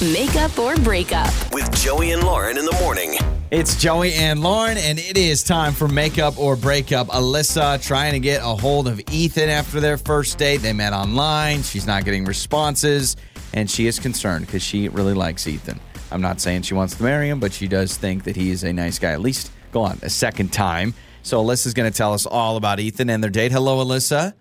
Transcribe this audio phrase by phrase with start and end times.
[0.00, 1.28] Makeup or breakup.
[1.52, 3.16] With Joey and Lauren in the morning.
[3.50, 7.08] It's Joey and Lauren, and it is time for makeup or breakup.
[7.08, 10.58] Alyssa trying to get a hold of Ethan after their first date.
[10.58, 11.64] They met online.
[11.64, 13.16] She's not getting responses,
[13.54, 15.80] and she is concerned because she really likes Ethan.
[16.12, 18.62] I'm not saying she wants to marry him, but she does think that he is
[18.62, 19.10] a nice guy.
[19.10, 20.94] At least go on a second time.
[21.24, 23.50] So Alyssa's going to tell us all about Ethan and their date.
[23.50, 24.34] Hello, Alyssa.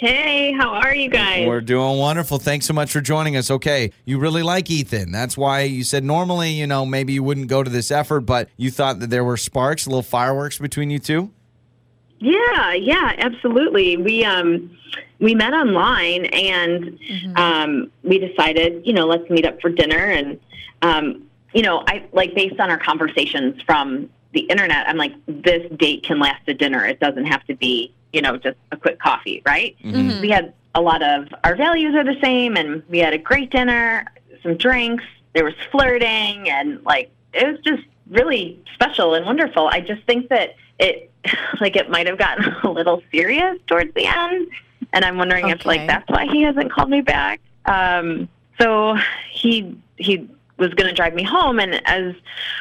[0.00, 1.46] Hey, how are you guys?
[1.46, 2.38] We're doing wonderful.
[2.38, 3.50] Thanks so much for joining us.
[3.50, 5.12] Okay, you really like Ethan.
[5.12, 8.48] That's why you said normally, you know, maybe you wouldn't go to this effort, but
[8.56, 11.30] you thought that there were sparks, little fireworks between you two.
[12.18, 13.98] yeah, yeah, absolutely.
[13.98, 14.74] We um
[15.18, 16.98] we met online and
[17.36, 20.40] um we decided, you know, let's meet up for dinner and
[20.80, 25.70] um you know, I like based on our conversations from the internet, I'm like this
[25.76, 26.86] date can last a dinner.
[26.86, 29.76] It doesn't have to be, you know, just a quick coffee, right?
[29.82, 30.20] Mm-hmm.
[30.20, 33.50] We had a lot of our values are the same and we had a great
[33.50, 34.06] dinner,
[34.42, 39.68] some drinks, there was flirting and like it was just really special and wonderful.
[39.68, 41.10] I just think that it
[41.60, 44.48] like it might have gotten a little serious towards the end
[44.92, 47.40] and I'm wondering if like that's why he hasn't called me back.
[47.66, 48.28] Um
[48.60, 48.96] so
[49.30, 52.14] he he was going to drive me home and as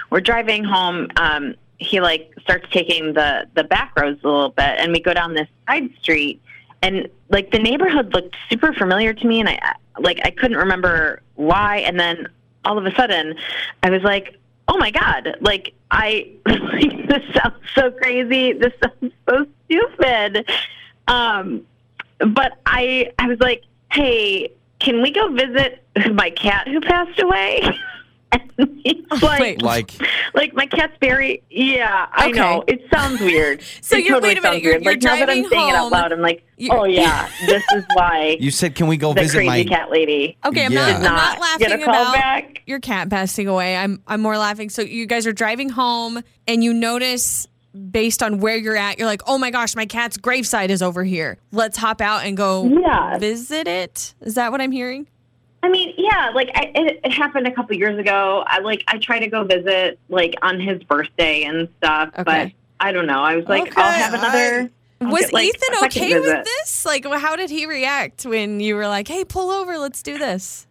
[0.10, 4.78] we're driving home um he like starts taking the the back roads a little bit
[4.80, 6.42] and we go down this side street
[6.82, 9.58] and like the neighborhood looked super familiar to me and i
[10.00, 12.28] like i couldn't remember why and then
[12.66, 13.34] all of a sudden
[13.84, 19.14] i was like oh my god like i like, this sounds so crazy this sounds
[19.28, 20.50] so stupid.
[21.08, 21.66] Um
[22.20, 27.62] but i i was like hey can we go visit my cat who passed away
[29.22, 29.62] like Wait.
[29.62, 29.92] Like,
[30.36, 34.38] like my cat's very yeah i know it sounds weird So It you're- totally wait
[34.38, 34.84] a minute, sounds you're- weird.
[34.84, 37.64] you're like now that i'm driving saying it out loud i'm like oh yeah this
[37.76, 39.64] is why you said, can we go the visit crazy my.
[39.64, 40.86] cat lady Okay, I'm Yeah.
[40.92, 40.96] not.
[40.98, 42.62] I'm not not get laughing a call about back.
[42.66, 43.76] your cat passing away.
[43.78, 44.02] I'm.
[44.08, 44.70] I'm more laughing.
[44.70, 47.48] So you guys are driving home, and you notice,
[47.92, 51.04] based on where you're at, you're like, "Oh my gosh, my cat's graveside is over
[51.04, 51.38] here.
[51.52, 53.18] Let's hop out and go Yeah.
[53.18, 54.14] visit it.
[54.22, 55.08] Is that what I'm hearing?
[55.62, 58.44] I mean, yeah, like I, it, it happened a couple years ago.
[58.48, 62.92] I like I try to go visit like on his birthday and stuff, but I
[62.92, 63.22] don't know.
[63.22, 64.72] I was like, Okay, I'll have another.
[65.02, 66.38] I'll Was get, like, Ethan okay visit.
[66.38, 66.86] with this?
[66.86, 70.68] Like, how did he react when you were like, "Hey, pull over, let's do this"?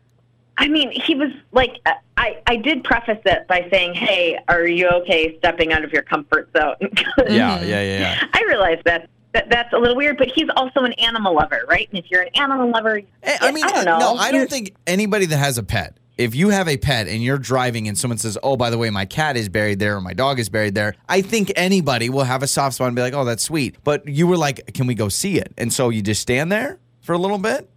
[0.59, 4.67] I mean, he was like, uh, I, I did preface it by saying, hey, are
[4.67, 6.75] you okay stepping out of your comfort zone?"
[7.29, 8.25] Yeah, yeah, yeah, yeah.
[8.33, 11.89] I realize that, that that's a little weird, but he's also an animal lover, right?
[11.91, 13.99] And if you're an animal lover, Eh, I mean, I don't know.
[13.99, 17.23] no, I don't think anybody that has a pet, if you have a pet and
[17.23, 20.01] you're driving and someone says, oh, by the way, my cat is buried there or
[20.01, 23.03] my dog is buried there, I think anybody will have a soft spot and be
[23.03, 23.77] like, oh, that's sweet.
[23.85, 25.53] But you were like, can we go see it?
[25.57, 27.71] And so you just stand there for a little bit?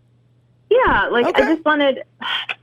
[0.71, 1.43] Yeah, like Okay.
[1.43, 2.01] I just wanted,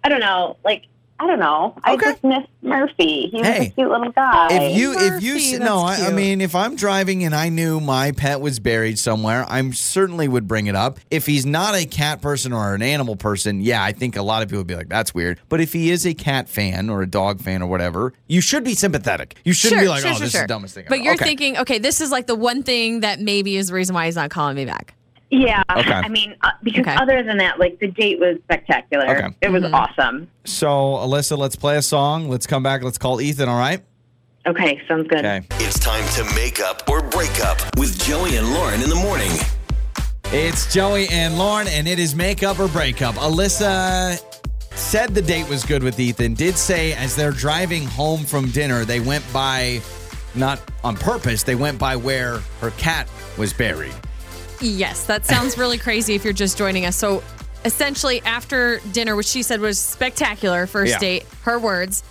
[0.03, 0.85] I don't know, like
[1.21, 1.75] I don't know.
[1.83, 2.13] I Okay.
[2.13, 3.29] just miss Murphy.
[3.33, 3.67] He was Hey.
[3.67, 4.49] a cute little guy.
[4.53, 7.81] If you, if you, Murphy, no, I, I mean, if I'm driving and I knew
[7.81, 11.01] my pet was buried somewhere, I certainly would bring it up.
[11.11, 14.43] If he's not a cat person or an animal person, yeah, I think a lot
[14.45, 15.41] of people would be like, that's weird.
[15.49, 18.63] But if he is a cat fan or a dog fan or whatever, you should
[18.63, 19.35] be sympathetic.
[19.45, 20.41] You shouldn't sure, be like, sure, oh, sure, this sure.
[20.43, 20.85] is the dumbest thing.
[20.85, 20.89] Ever.
[20.91, 21.25] But ever." you're Okay.
[21.25, 24.15] thinking, okay, this is like the one thing that maybe is the reason why he's
[24.17, 24.95] not calling me back.
[25.31, 25.93] Yeah, Okay.
[25.93, 26.97] I mean, uh, because Okay.
[26.97, 29.07] other than that, like the date was spectacular.
[29.09, 29.29] Okay.
[29.43, 29.75] It was Mm-hmm.
[29.75, 30.29] awesome.
[30.45, 32.29] So, Alyssa, let's play a song.
[32.31, 32.83] Let's come back.
[32.83, 33.83] Let's call Ethan, all right?
[34.47, 35.19] Okay, sounds good.
[35.19, 35.43] Okay.
[35.61, 39.31] It's time to make up or break up with Joey and Lauren in the morning.
[40.33, 43.15] It's Joey and Lauren, and it is make up or break up.
[43.17, 44.19] Alyssa
[44.75, 48.85] said the date was good with Ethan, did say as they're driving home from dinner,
[48.85, 49.81] they went by,
[50.35, 53.93] not on purpose, they went by where her cat was buried.
[54.61, 56.97] Yes, that sounds really crazy if you're just joining us.
[56.97, 57.23] So
[57.65, 60.99] essentially, after dinner, which she said was spectacular, first Yeah.
[60.99, 62.03] date, her words,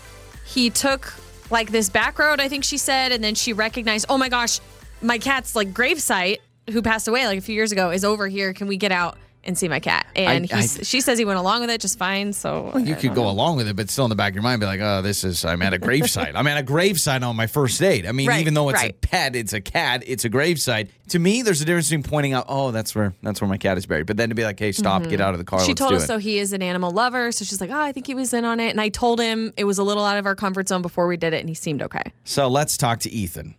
[0.45, 1.13] he took
[1.49, 4.59] like this back road, I think she said, and then she recognized, oh my gosh,
[5.01, 6.37] my cat's like gravesite,
[6.71, 8.53] who passed away like a few years ago, is over here.
[8.53, 10.05] Can we get out and see my cat?
[10.15, 12.33] And I- he's, she says he went along with it just fine.
[12.33, 14.59] So You could go along with it, but still in the back of your mind,
[14.59, 16.33] be like, oh, this is, I'm at a gravesite.
[16.35, 18.05] I'm at a gravesite on my first date.
[18.07, 20.89] I mean, Right, even though it's a pet, it's a cat, it's a gravesite.
[21.09, 23.77] To me, there's a difference between pointing out, oh, that's where, that's where my cat
[23.77, 24.05] is buried.
[24.07, 25.59] But then to be like, hey, stop, get out of the car.
[25.59, 25.67] Mm-hmm.
[25.67, 26.07] she told us it.
[26.07, 27.31] though he is an animal lover.
[27.31, 28.71] So she's like, oh, I think he was in on it.
[28.71, 31.15] And I told him it was a little out of our comfort zone before we
[31.15, 32.11] did it, and he seemed okay.
[32.25, 33.55] So let's talk to Ethan.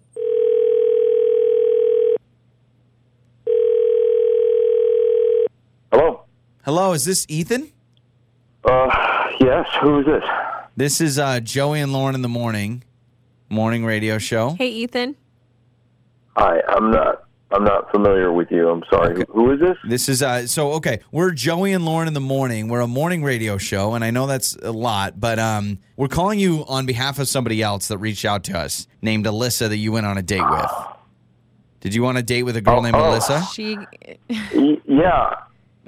[6.69, 6.83] Hello.
[6.83, 7.73] Hello, is this Ethan?
[8.63, 8.91] Uh,
[9.41, 9.67] yes.
[9.81, 10.23] Who is this?
[10.77, 12.85] This is uh, Joey and Lauren in the morning,
[13.49, 14.51] morning radio show.
[14.51, 15.17] Hey, Ethan.
[16.37, 16.61] Hi.
[16.69, 18.69] I'm not I'm not familiar with you.
[18.69, 19.17] I'm sorry.
[19.17, 19.79] Who- Who is this?
[19.89, 21.01] This is uh so okay.
[21.11, 22.69] We're Joey and Lauren in the morning.
[22.69, 26.39] We're a morning radio show, and I know that's a lot, but um we're calling
[26.39, 29.91] you on behalf of somebody else that reached out to us named Alyssa that you
[29.93, 30.71] went on a date with.
[31.81, 33.19] Did you want a date with a girl Oh, named oh.
[33.19, 33.55] Alyssa?
[33.55, 33.79] She
[34.87, 35.35] Yeah,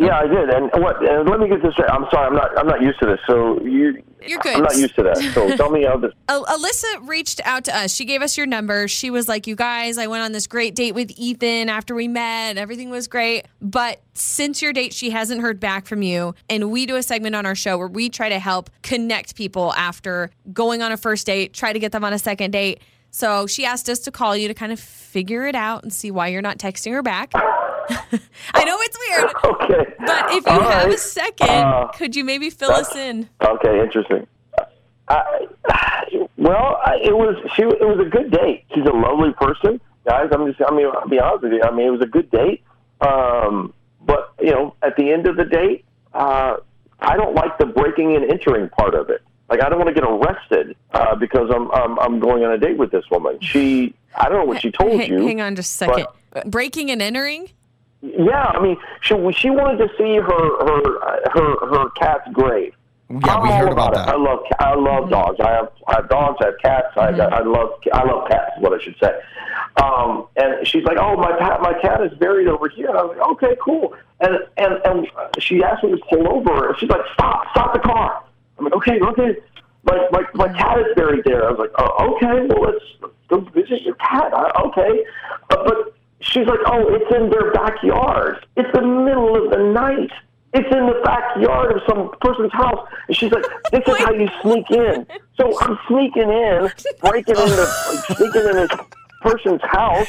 [0.00, 0.48] yeah, I did.
[0.48, 1.06] And what?
[1.06, 1.90] And let me get this straight.
[1.90, 2.28] I'm sorry.
[2.28, 2.58] I'm not.
[2.58, 3.20] I'm not used to this.
[3.26, 4.02] So you.
[4.22, 4.56] You're good.
[4.56, 5.18] I'm not used to that.
[5.34, 6.12] So tell me how this.
[6.28, 7.94] Alyssa reached out to us.
[7.94, 8.88] She gave us your number.
[8.88, 12.08] She was like, "You guys, I went on this great date with Ethan after we
[12.08, 12.56] met.
[12.56, 16.34] Everything was great, but since your date, she hasn't heard back from you.
[16.48, 19.74] And we do a segment on our show where we try to help connect people
[19.74, 22.80] after going on a first date, try to get them on a second date.
[23.10, 26.10] So she asked us to call you to kind of figure it out and see
[26.10, 27.32] why you're not texting her back.
[28.54, 29.92] I know it's weird, Okay.
[30.06, 33.28] but if you All have a second, Uh, could you maybe fill us in?
[33.42, 34.26] Okay, interesting.
[35.08, 35.24] I,
[36.36, 37.62] well, I, it was she.
[37.62, 38.64] It was a good date.
[38.74, 40.28] She's a lovely person, guys.
[40.32, 40.60] I'm just.
[40.66, 41.62] I mean, I'll be honest with you.
[41.64, 42.62] I mean, it was a good date.
[43.00, 45.84] Um, but you know, at the end of the date,
[46.14, 46.56] uh,
[47.00, 49.20] I don't like the breaking and entering part of it.
[49.48, 52.58] Like, I don't want to get arrested uh, because I'm, I'm I'm going on a
[52.58, 53.38] date with this woman.
[53.40, 53.94] She.
[54.14, 55.26] I don't know what she told H- you.
[55.26, 56.06] Hang on just a second.
[56.46, 57.48] Breaking and entering?
[58.02, 62.74] Yeah, I mean, she she wanted to see her her her her cat's grave.
[63.10, 63.98] Yeah, I'm we heard about it.
[63.98, 65.38] I love I love dogs.
[65.40, 66.38] I have I have dogs.
[66.40, 66.86] I have cats.
[66.96, 68.52] I, I love I love cats.
[68.56, 69.10] Is what I should say.
[69.82, 73.02] Um, and she's like, "Oh, my cat my cat is buried over here." And I
[73.02, 75.08] was like, "Okay, cool." And and and
[75.38, 76.74] she asked me to pull over.
[76.78, 77.50] She's like, "Stop!
[77.50, 78.22] Stop the car!"
[78.58, 79.36] I'm like, "Okay, okay."
[79.82, 81.48] My my my cat is buried there.
[81.48, 82.46] I was like, "Oh, okay.
[82.48, 85.04] Well, let's, let's go visit your cat." I, okay,
[85.50, 88.46] uh, but she's like, "Oh, it's in their backyard.
[88.56, 90.10] It's the middle of the night."
[90.52, 92.84] It's in the backyard of some person's house.
[93.06, 95.06] And she's like, this is how you sneak in.
[95.36, 96.68] So I'm sneaking in,
[97.00, 98.70] breaking into, like, sneaking in this
[99.20, 100.08] person's house,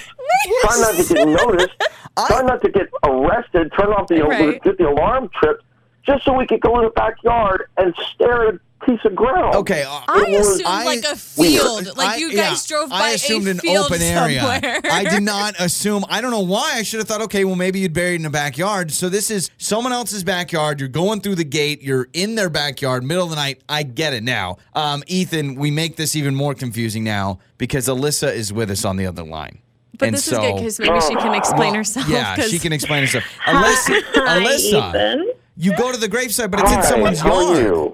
[0.62, 1.69] trying not to get noticed,
[2.25, 4.60] trying not to get arrested, turn off the, Right.
[4.63, 5.63] get the alarm tripped,
[6.08, 8.56] just so we could go in the backyard and stare at
[8.86, 9.56] piece of ground.
[9.56, 11.95] Okay, uh, I was- assumed I- like a field.
[11.98, 14.42] Like I- you yeah, guys drove by I assumed a an field open area.
[14.42, 14.80] somewhere.
[14.92, 16.04] I did not assume.
[16.10, 16.74] I don't know why.
[16.75, 18.92] I should have thought, okay, well, maybe you'd buried in the backyard.
[18.92, 20.80] So this is someone else's backyard.
[20.80, 21.81] You're going through the gate.
[21.81, 23.62] You're in their backyard, middle of the night.
[23.69, 24.57] I get it now.
[24.74, 28.98] Um, Ethan, we make this even more confusing now because Alyssa is with us on
[28.98, 29.60] the other line.
[29.98, 32.07] But And this so, is good because maybe she can explain Well, herself.
[32.10, 33.24] Yeah, 'cause- she can explain herself.
[33.45, 35.30] Alyssa, Hi, Alyssa, Ethan.
[35.57, 37.94] you go to the gravesite, but it's in someone's how are yard.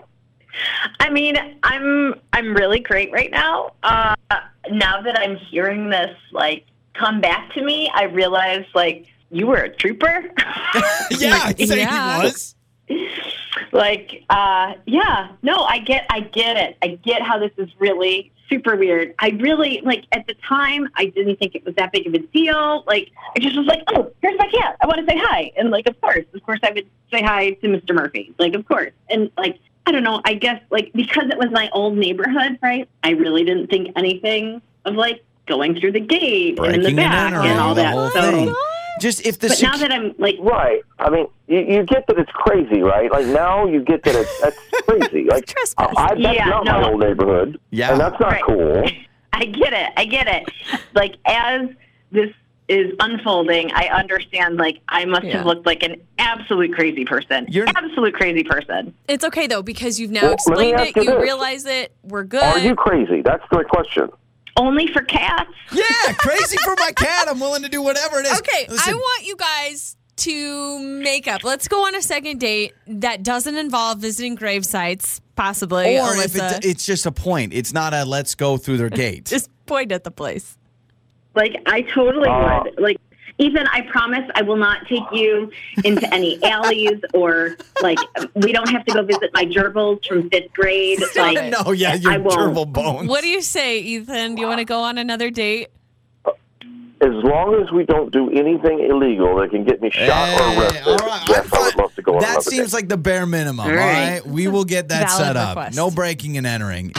[0.57, 0.91] You?
[0.99, 3.71] I mean, I'm I'm really great right now.
[3.83, 4.15] Uh,
[4.71, 9.57] now that I'm hearing this like come back to me, I realize like you were
[9.57, 10.25] a trooper.
[11.11, 12.17] Yeah, I'd say Yeah.
[12.21, 12.55] he was.
[13.71, 16.77] like, uh, yeah, no, I get I get it.
[16.81, 19.13] I get how this is really super weird.
[19.19, 22.19] I really like at the time I didn't think it was that big of a
[22.19, 22.83] deal.
[22.87, 24.77] Like I just was like, oh, here's my cat.
[24.81, 27.51] I want to say hi, and like of course, of course, I would say hi
[27.51, 27.93] to Mr.
[27.93, 28.33] Murphy.
[28.39, 30.21] Like of course, and like I don't know.
[30.25, 32.87] I guess like because it was my old neighborhood, right?
[33.03, 36.99] I really didn't think anything of like going through the gate and in the Breaking
[36.99, 37.93] and back and all that.
[38.13, 38.53] so.
[38.99, 40.81] Just if the but now that I'm like Right.
[40.99, 43.11] I mean, you, you get that it's crazy, right?
[43.11, 44.57] Like now you get that it's that's
[44.87, 45.23] crazy.
[45.25, 45.97] Like I, trespassing.
[45.97, 47.59] I, that's Yeah, not my old neighborhood.
[47.69, 47.91] Yeah.
[47.91, 48.43] And that's not Right.
[48.43, 48.83] cool.
[49.33, 49.93] I get it.
[49.95, 50.49] I get it.
[50.95, 51.69] Like as
[52.11, 52.31] this
[52.69, 54.57] is unfolding, I understand.
[54.57, 55.37] Like I must Yeah.
[55.37, 57.45] have looked like an absolute crazy person.
[57.49, 58.93] You're- absolute crazy person.
[59.07, 60.95] It's okay though because you've now Well, explained it.
[60.95, 61.21] you You this.
[61.21, 61.93] realize it.
[62.03, 62.43] We're good.
[62.43, 63.21] Are you crazy?
[63.21, 64.09] That's the question.
[64.57, 65.51] Only for cats.
[65.71, 65.83] Yeah,
[66.17, 67.27] crazy for my cat.
[67.29, 68.37] I'm willing to do whatever it is.
[68.39, 71.43] Okay, I want you guys to make up.
[71.43, 75.99] Let's go on a second date that doesn't involve visiting grave sites, possibly.
[75.99, 79.25] or if it, it's just a point, it's not a let's go through their gate.
[79.25, 80.57] just point at the place.
[81.37, 82.79] Like I totally Uh, would.
[82.79, 82.97] Like
[83.39, 85.51] Ethan, I promise I will not take you
[85.85, 87.99] into any alleys or like
[88.33, 90.99] we don't have to go visit my gerbils from fifth grade.
[91.15, 92.35] Like no, yeah, your I won't.
[92.55, 93.07] gerbil bones.
[93.07, 94.35] What do you say, Ethan?
[94.35, 95.67] Do you want to go on another date?
[96.99, 100.61] As long as we don't do anything illegal that can get me shot Hey, or
[100.63, 102.73] arrested, all right, yes, I'm I would love to go That another seems date.
[102.77, 103.67] like the bare minimum.
[103.67, 104.13] All right.
[104.21, 105.49] right, we will get that Valid set up.
[105.57, 105.75] request.
[105.77, 106.93] No breaking and entering.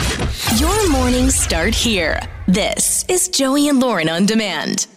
[0.55, 2.19] Your mornings start here.
[2.47, 4.87] This is Joey and Lauren on demand.